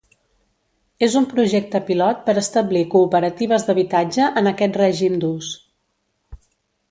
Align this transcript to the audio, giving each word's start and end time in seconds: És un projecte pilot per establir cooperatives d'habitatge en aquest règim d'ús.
És 1.07 1.17
un 1.19 1.27
projecte 1.33 1.81
pilot 1.89 2.23
per 2.29 2.35
establir 2.41 2.81
cooperatives 2.95 3.67
d'habitatge 3.67 4.29
en 4.41 4.53
aquest 4.53 4.79
règim 4.83 5.19
d'ús. 5.25 5.51